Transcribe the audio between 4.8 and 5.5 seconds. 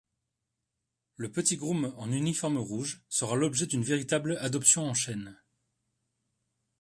en chaîne.